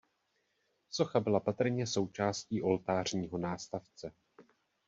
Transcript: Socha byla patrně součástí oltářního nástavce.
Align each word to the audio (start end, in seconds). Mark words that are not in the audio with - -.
Socha 0.89 1.19
byla 1.19 1.39
patrně 1.39 1.87
součástí 1.87 2.61
oltářního 2.61 3.37
nástavce. 3.37 4.13